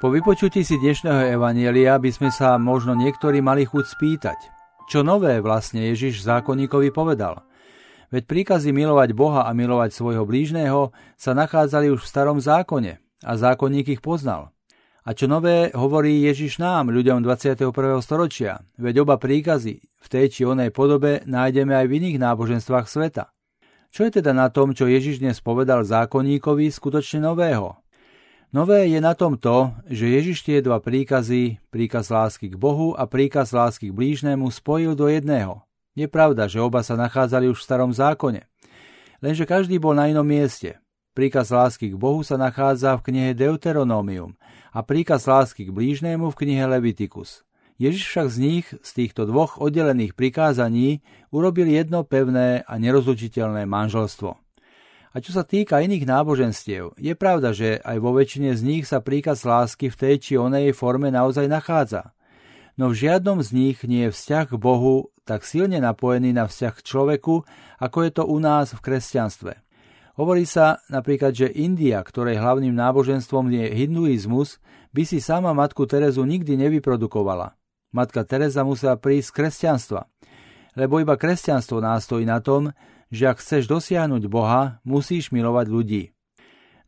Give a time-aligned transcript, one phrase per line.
[0.00, 4.38] Po vypočutí si dnešného evanielia by sme sa možno niektorí mali chuť spýtať,
[4.88, 7.44] čo nové vlastne Ježiš zákonníkovi povedal.
[8.08, 13.32] Veď príkazy milovať Boha a milovať svojho blížneho sa nachádzali už v starom zákone a
[13.36, 14.56] zákonník ich poznal.
[15.04, 17.68] A čo nové hovorí Ježiš nám, ľuďom 21.
[18.00, 23.36] storočia, veď oba príkazy v tej či onej podobe nájdeme aj v iných náboženstvách sveta.
[23.92, 27.76] Čo je teda na tom, čo Ježiš dnes povedal zákonníkovi skutočne nového?
[28.50, 33.06] Nové je na tom to, že Ježiš tie dva príkazy, príkaz lásky k Bohu a
[33.06, 35.62] príkaz lásky k blížnemu spojil do jedného.
[35.94, 38.50] Je pravda, že oba sa nachádzali už v starom zákone.
[39.22, 40.82] Lenže každý bol na inom mieste.
[41.14, 44.34] Príkaz lásky k Bohu sa nachádza v knihe Deuteronomium
[44.74, 47.46] a príkaz lásky k blížnému v knihe Leviticus.
[47.78, 54.39] Ježiš však z nich, z týchto dvoch oddelených prikázaní, urobil jedno pevné a nerozlučiteľné manželstvo.
[55.10, 59.02] A čo sa týka iných náboženstiev, je pravda, že aj vo väčšine z nich sa
[59.02, 62.14] príkaz lásky v tej či onej forme naozaj nachádza.
[62.78, 66.74] No v žiadnom z nich nie je vzťah k Bohu tak silne napojený na vzťah
[66.78, 67.42] k človeku,
[67.82, 69.52] ako je to u nás v kresťanstve.
[70.18, 74.58] Hovorí sa napríklad, že India, ktorej hlavným náboženstvom je hinduizmus,
[74.90, 77.54] by si sama matku Terezu nikdy nevyprodukovala.
[77.90, 80.00] Matka Teresa musela prísť z kresťanstva,
[80.78, 82.70] lebo iba kresťanstvo nástojí na tom,
[83.10, 86.02] že ak chceš dosiahnuť Boha, musíš milovať ľudí.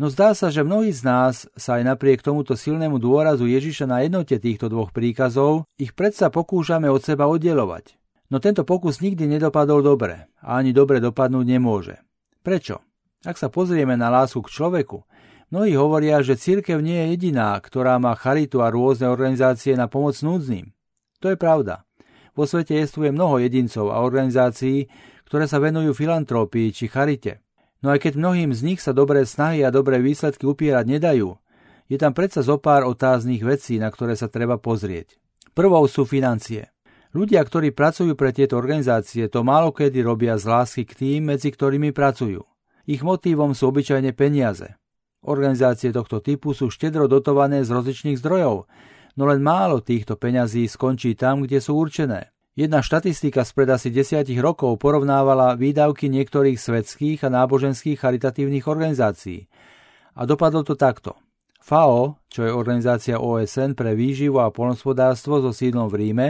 [0.00, 4.00] No zdá sa, že mnohí z nás sa aj napriek tomuto silnému dôrazu Ježiša na
[4.00, 8.00] jednote týchto dvoch príkazov ich predsa pokúšame od seba oddelovať.
[8.32, 12.00] No tento pokus nikdy nedopadol dobre a ani dobre dopadnúť nemôže.
[12.40, 12.80] Prečo?
[13.28, 15.04] Ak sa pozrieme na lásku k človeku,
[15.52, 20.16] mnohí hovoria, že církev nie je jediná, ktorá má charitu a rôzne organizácie na pomoc
[20.16, 20.72] núdznym.
[21.20, 21.84] To je pravda.
[22.32, 24.88] Vo svete jestvuje mnoho jedincov a organizácií,
[25.30, 27.46] ktoré sa venujú filantrópii či charite.
[27.86, 31.38] No aj keď mnohým z nich sa dobré snahy a dobré výsledky upierať nedajú,
[31.86, 35.22] je tam predsa zo pár otáznych vecí, na ktoré sa treba pozrieť.
[35.54, 36.74] Prvou sú financie.
[37.14, 41.54] Ľudia, ktorí pracujú pre tieto organizácie, to málo kedy robia z lásky k tým, medzi
[41.54, 42.42] ktorými pracujú.
[42.90, 44.78] Ich motívom sú obyčajne peniaze.
[45.22, 48.66] Organizácie tohto typu sú štedro dotované z rozličných zdrojov,
[49.14, 52.34] no len málo týchto peňazí skončí tam, kde sú určené.
[52.58, 59.46] Jedna štatistika spred asi desiatich rokov porovnávala výdavky niektorých svetských a náboženských charitatívnych organizácií.
[60.18, 61.14] A dopadlo to takto.
[61.62, 66.28] FAO, čo je organizácia OSN pre výživu a polnospodárstvo so sídlom v Ríme,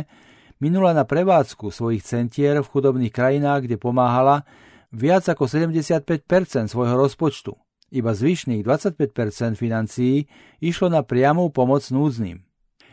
[0.60, 4.44] minula na prevádzku svojich centier v chudobných krajinách, kde pomáhala,
[4.92, 6.04] viac ako 75%
[6.69, 7.56] svojho rozpočtu.
[7.91, 10.28] Iba zvyšných 25% financií
[10.60, 12.50] išlo na priamú pomoc núdznym.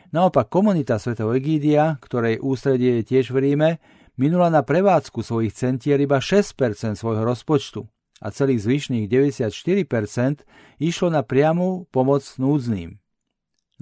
[0.07, 3.69] Naopak komunita svätého Egídia, ktorej ústredie je tiež v Ríme,
[4.15, 7.83] minula na prevádzku svojich centier iba 6% svojho rozpočtu
[8.23, 10.47] a celých zvyšných 94%
[10.79, 13.03] išlo na priamu pomoc núdznym.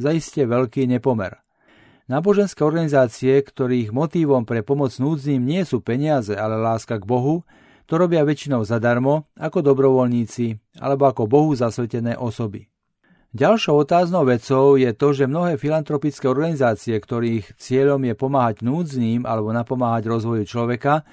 [0.01, 1.45] Zaiste veľký nepomer.
[2.09, 7.45] Náboženské organizácie, ktorých motívom pre pomoc núdznym nie sú peniaze, ale láska k Bohu,
[7.85, 12.65] to robia väčšinou zadarmo, ako dobrovoľníci alebo ako Bohu zasvetené osoby.
[13.35, 19.51] Ďalšou otáznou vecou je to, že mnohé filantropické organizácie, ktorých cieľom je pomáhať núdznym alebo
[19.51, 21.03] napomáhať rozvoju človeka,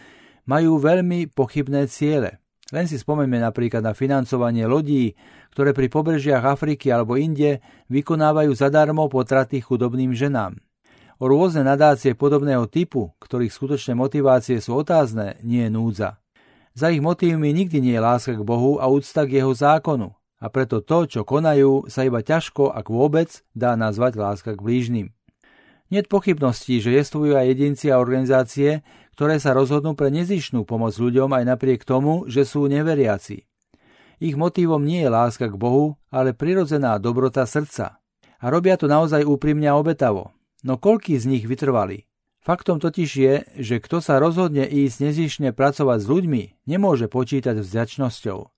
[0.47, 2.39] majú veľmi pochybné ciele.
[2.71, 5.19] Len si spomeňme napríklad na financovanie lodí,
[5.51, 7.59] ktoré pri pobrežiach Afriky alebo inde
[7.91, 10.63] vykonávajú zadarmo potraty chudobným ženám.
[11.19, 16.23] O rôzne nadácie podobného typu, ktorých skutočné motivácie sú otázne, nie je núdza.
[16.79, 20.51] Za ich motívmi nikdy nie je láska k Bohu a úcta k jeho zákonu, a
[20.51, 25.07] preto to, čo konajú, sa iba ťažko, ak vôbec, dá nazvať láska k blížnym.
[25.95, 28.83] Nie pochybností, že jestvujú aj jedinci a organizácie,
[29.15, 33.47] ktoré sa rozhodnú pre nezišnú pomoc ľuďom aj napriek tomu, že sú neveriaci.
[34.19, 38.03] Ich motívom nie je láska k Bohu, ale prirodzená dobrota srdca.
[38.43, 40.35] A robia to naozaj úprimne a obetavo.
[40.67, 42.11] No koľký z nich vytrvali?
[42.43, 47.71] Faktom totiž je, že kto sa rozhodne ísť nezišne pracovať s ľuďmi, nemôže počítať s
[47.71, 48.52] vďačnosťou.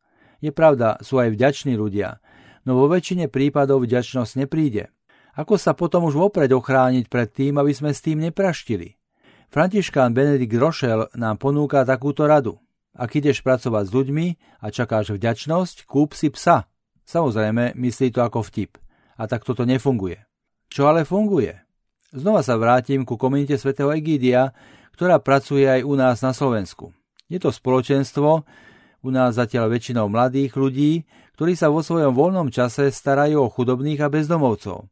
[0.44, 2.21] Je pravda, sú aj vďační ľudia,
[2.69, 4.92] no vo väčšine prípadov vďačnosť nepríde.
[5.41, 9.01] Ako sa potom už vopred ochrániť pred tým, aby sme s tým nepraštili?
[9.48, 12.60] Františkán Benedikt Rošel nám ponúka takúto radu.
[12.92, 14.27] Ak ideš pracovať s ľuďmi
[14.60, 16.68] a čakáš vďačnosť, kúp si psa.
[17.09, 18.77] Samozrejme, myslí to ako vtip.
[19.16, 20.21] A tak toto nefunguje.
[20.68, 21.57] Čo ale funguje?
[22.13, 24.53] Znova sa vrátim ku komunite svätého Egídia,
[24.92, 26.92] ktorá pracuje aj u nás na Slovensku.
[27.33, 28.45] Je to spoločenstvo,
[29.04, 31.04] u nás zatiaľ väčšinou mladých ľudí,
[31.36, 34.89] ktorí sa vo svojom voľnom čase starajú o chudobných a bezdomovcov.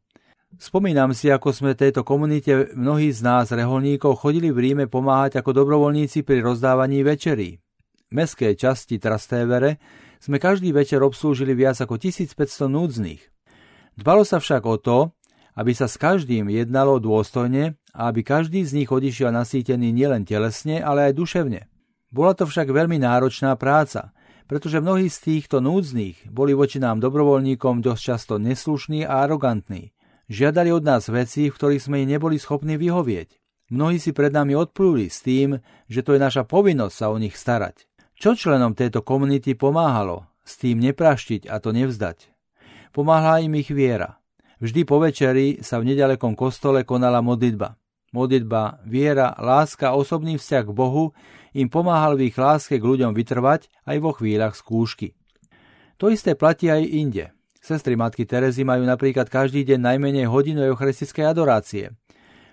[0.61, 5.49] Spomínam si, ako sme tejto komunite mnohí z nás, reholníkov, chodili v Ríme pomáhať ako
[5.65, 7.57] dobrovoľníci pri rozdávaní večerí.
[7.57, 9.81] V meskej časti Trastevere
[10.21, 13.21] sme každý večer obslúžili viac ako 1500 núdznych.
[13.97, 14.97] Dbalo sa však o to,
[15.57, 20.85] aby sa s každým jednalo dôstojne a aby každý z nich odišiel nasýtený nielen telesne,
[20.85, 21.72] ale aj duševne.
[22.13, 24.13] Bola to však veľmi náročná práca,
[24.45, 29.89] pretože mnohí z týchto núdznych boli voči nám dobrovoľníkom dosť často neslušní a arogantní.
[30.29, 33.41] Žiadali od nás veci, v ktorých sme im neboli schopní vyhovieť.
[33.73, 35.57] Mnohí si pred nami odplúli s tým,
[35.89, 37.89] že to je naša povinnosť sa o nich starať.
[38.13, 40.29] Čo členom tejto komunity pomáhalo?
[40.45, 42.29] S tým nepraštiť a to nevzdať.
[42.93, 44.21] Pomáhala im ich viera.
[44.61, 47.73] Vždy po večeri sa v nedalekom kostole konala modlitba.
[48.13, 51.17] Modlitba, viera, láska, osobný vzťah k Bohu
[51.57, 55.17] im pomáhal v ich láske k ľuďom vytrvať aj vo chvíľach skúšky.
[55.97, 57.25] To isté platí aj inde.
[57.57, 61.95] Sestry Matky Terezy majú napríklad každý deň najmenej hodinu eucharistickej adorácie.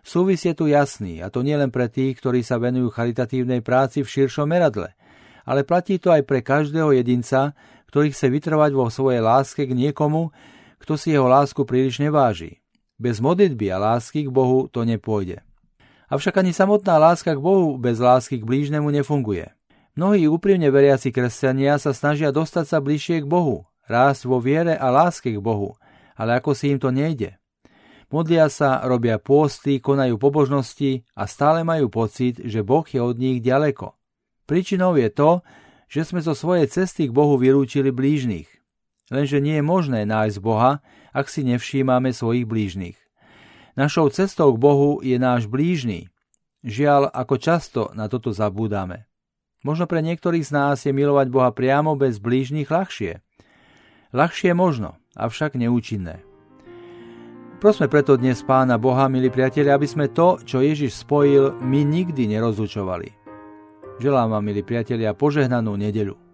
[0.01, 4.09] Súvis je tu jasný, a to nielen pre tých, ktorí sa venujú charitatívnej práci v
[4.09, 4.97] širšom meradle,
[5.45, 7.53] ale platí to aj pre každého jedinca,
[7.93, 10.33] ktorý chce vytrvať vo svojej láske k niekomu,
[10.81, 12.65] kto si jeho lásku príliš neváži.
[12.97, 15.45] Bez modlitby a lásky k Bohu to nepôjde.
[16.11, 19.55] Avšak ani samotná láska k Bohu bez lásky k blížnemu nefunguje.
[19.95, 24.91] Mnohí úprimne veriaci kresťania sa snažia dostať sa bližšie k Bohu, rásť vo viere a
[24.91, 25.79] láske k Bohu,
[26.19, 27.39] ale ako si im to nejde.
[28.11, 33.39] Modlia sa, robia pôsty, konajú pobožnosti a stále majú pocit, že Boh je od nich
[33.39, 33.95] ďaleko.
[34.51, 35.47] Príčinou je to,
[35.87, 38.51] že sme zo svojej cesty k Bohu vylúčili blížnych.
[39.15, 40.83] Lenže nie je možné nájsť Boha,
[41.15, 42.99] ak si nevšímame svojich blížnych.
[43.79, 46.11] Našou cestou k Bohu je náš blížny.
[46.67, 49.07] Žiaľ, ako často na toto zabúdame.
[49.63, 53.21] Možno pre niektorých z nás je milovať Boha priamo bez blížnych ľahšie.
[54.11, 56.25] Ľahšie možno, avšak neúčinné.
[57.61, 62.25] Prosme preto dnes Pána Boha, milí priatelia, aby sme to, čo Ježiš spojil, my nikdy
[62.25, 63.13] nerozlučovali.
[64.01, 66.30] Želám vám, milí priatelia, požehnanú nedeľu.